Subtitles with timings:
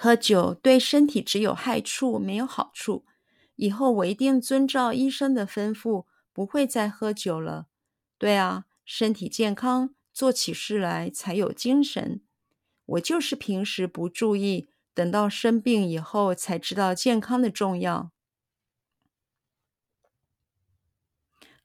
[0.00, 3.04] 喝酒对身体只有害处，没有好处。
[3.56, 7.66] 以后我一定遵照医生的吩咐，不会再喝酒了。
[8.16, 12.22] 对啊，身体健康，做起事来才有精神。
[12.86, 18.12] 我就是平时不注意，等到生病以后才知道健康的重要。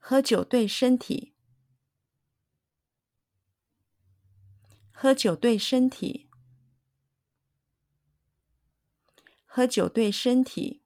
[0.00, 1.34] 喝酒对身体，
[4.90, 6.28] 喝酒对身体，
[9.56, 10.82] 喝酒对身体，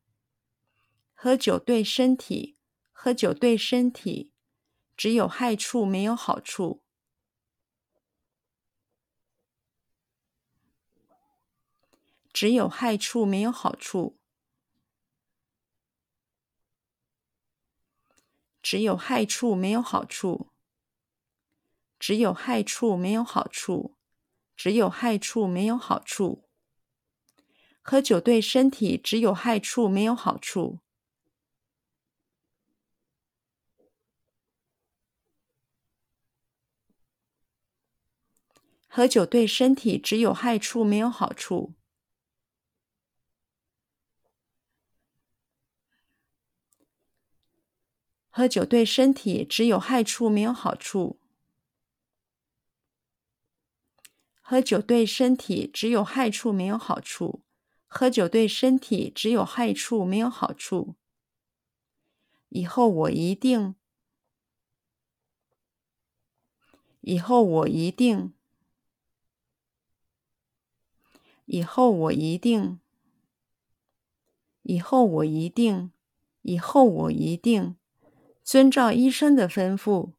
[1.15, 2.59] 喝酒对身体，
[2.93, 4.35] 喝酒对身体，
[4.95, 6.83] 只有害处没有好处。
[12.31, 14.19] 只有害处没有好处。
[18.61, 20.51] 只有害处没有好处，
[21.99, 23.97] 只有害处没有好处，
[24.55, 26.48] 只有害处没有好处。
[27.91, 30.81] 喝酒对身体只有害处没有好处。
[38.89, 41.73] 喝酒对身体只有害处没有好处。
[48.29, 51.19] 喝酒对身体只有害处没有好处。
[54.43, 57.48] 喝酒对身体只有害处没有好处。
[57.89, 60.95] 喝酒对身体只有害处没有好处。
[62.51, 63.75] 以后我一定，
[67.01, 68.33] 以后我一定，
[71.47, 72.81] 以后我一定，
[74.63, 75.91] 以后我一定，
[76.43, 77.77] 以后我一定。
[78.45, 80.15] 遵照医生的吩咐，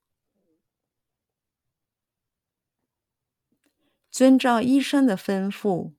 [4.12, 5.94] 遵照医生的吩咐，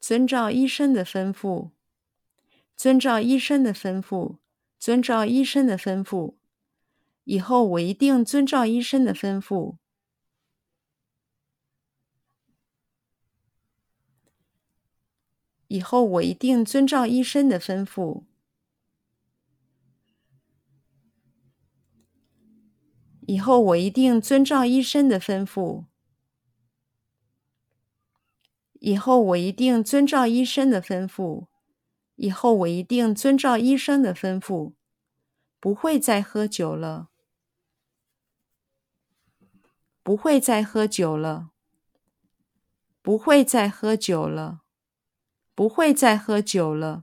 [0.00, 1.70] 遵照医生的吩咐，
[2.76, 4.38] 遵照医生的吩咐，
[4.78, 6.34] 遵照医生的吩咐。
[7.24, 9.76] 以后我一定遵照医生的吩咐。
[15.66, 18.24] 以后我一定遵照医生的吩咐。
[23.26, 25.87] 以后我一定遵照医生的吩咐。
[28.80, 31.46] 以后我一定遵照医生的吩咐。
[32.16, 34.72] 以后我一定遵照医生的吩咐，
[35.60, 37.08] 不会再喝酒了。
[40.02, 41.50] 不会再喝酒了。
[43.02, 44.62] 不会再喝酒了。
[45.54, 47.02] 不会再喝酒了，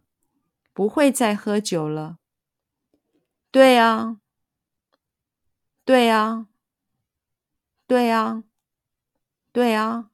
[0.72, 2.20] 不会再喝酒了。
[3.52, 4.22] 对啊，
[5.84, 6.48] 对啊，
[7.86, 8.46] 对啊，
[9.52, 10.10] 对啊，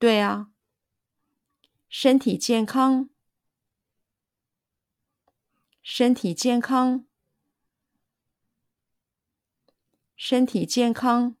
[0.00, 0.50] 对啊。
[1.96, 3.08] 身体健康，
[5.80, 7.06] 身体健康，
[10.16, 11.36] 身体健康，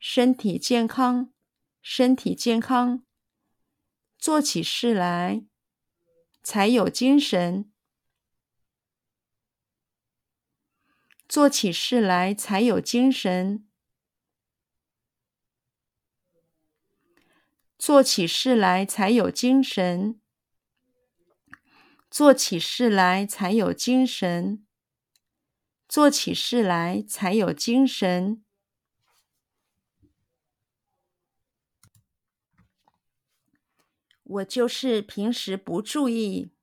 [0.00, 1.32] 身体健康，
[1.80, 3.06] 身体健康。
[4.18, 5.44] 做起事来
[6.42, 7.72] 才有精神，
[11.28, 13.64] 做起事来才有精神，
[17.86, 20.18] 做起事来才有精神，
[22.10, 24.66] 做起事来才有精神，
[25.86, 28.42] 做起事来才有精神。
[34.22, 36.54] 我就是平时不注意，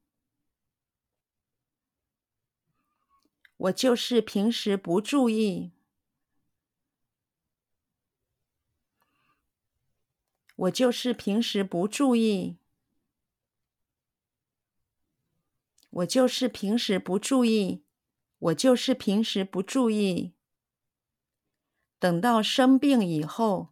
[3.57, 5.71] 我就是平时不注意，
[10.61, 12.57] 我就是平时不注意，
[15.89, 17.83] 我就是平时不注意，
[18.37, 20.33] 我就是平时不注意，
[21.97, 23.69] 等到生病以后。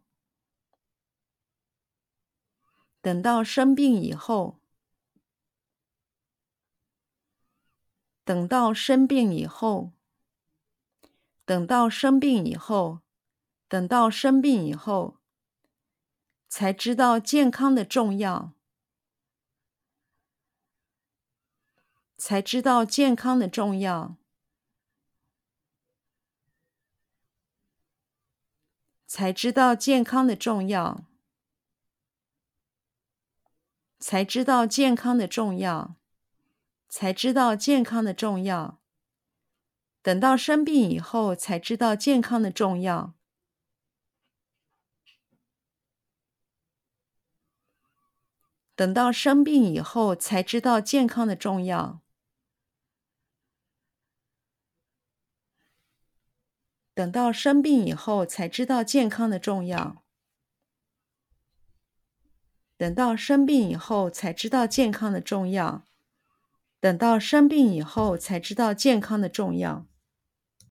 [3.00, 4.58] 等到生病以后，
[8.24, 9.92] 等到生病以后，
[11.46, 13.00] 等到生病以后，
[13.68, 15.19] 等到生病以后，
[16.50, 18.52] 才知道健康的重要，
[22.18, 24.16] 才知道健康的重要，
[29.06, 31.04] 才知道健康的重要。
[34.00, 35.94] 才知道健康的重要，
[36.88, 38.80] 才知道健康的重要。
[40.02, 43.14] 等到生病以后，才知道健康的重要。
[48.80, 52.00] 等到生病以后才知道健康的重要。
[56.94, 60.02] 等到生病以后才知道健康的重要。
[62.78, 65.84] 等到生病以后才知道健康的重要。
[66.80, 69.89] 等到生病以后才知道健康的重要。